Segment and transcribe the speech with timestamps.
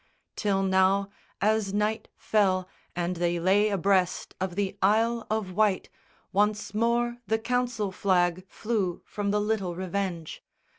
[0.35, 5.89] Till now, as night fell and they lay abreast Of the Isle of Wight,
[6.33, 10.43] once more the council flag Flew from the little Revenge.